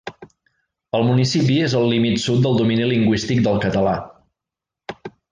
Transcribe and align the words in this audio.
El 0.99 1.03
municipi 1.09 1.57
és 1.65 1.75
el 1.79 1.85
límit 1.91 2.17
sud 2.23 2.41
del 2.45 2.57
domini 2.61 2.87
lingüístic 2.95 3.43
del 3.49 3.61
català. 3.67 3.93